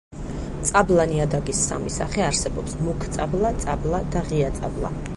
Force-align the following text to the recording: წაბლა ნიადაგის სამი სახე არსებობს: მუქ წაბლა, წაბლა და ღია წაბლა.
წაბლა 0.69 1.05
ნიადაგის 1.11 1.59
სამი 1.67 1.93
სახე 1.97 2.25
არსებობს: 2.31 2.75
მუქ 2.89 3.09
წაბლა, 3.19 3.55
წაბლა 3.67 4.05
და 4.17 4.29
ღია 4.33 4.53
წაბლა. 4.61 4.97